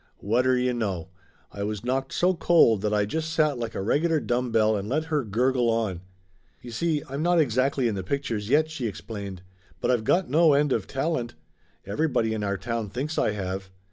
Whatter 0.17 0.57
you 0.57 0.73
know! 0.73 1.09
I 1.51 1.61
was 1.61 1.83
knocked 1.85 2.11
so 2.11 2.33
cold 2.33 2.81
that 2.81 2.91
I 2.91 3.05
just 3.05 3.31
sat 3.31 3.59
like 3.59 3.75
a 3.75 3.83
regular 3.83 4.19
dumb 4.19 4.51
bell 4.51 4.75
and 4.75 4.89
let 4.89 5.03
her 5.13 5.23
gurgle 5.23 5.69
on. 5.69 6.01
"You 6.63 6.71
see, 6.71 7.03
I'm 7.07 7.21
not 7.21 7.39
exactly 7.39 7.87
in 7.87 7.93
the 7.93 8.01
pictures 8.01 8.49
yet," 8.49 8.71
she 8.71 8.87
explained. 8.87 9.43
"But 9.79 9.91
I've 9.91 10.03
got 10.03 10.27
no 10.27 10.53
end 10.53 10.73
of 10.73 10.87
talent. 10.87 11.35
Every 11.85 12.07
body 12.07 12.33
in 12.33 12.43
our 12.43 12.57
town 12.57 12.89
thinks 12.89 13.19
I 13.19 13.33
have. 13.33 13.69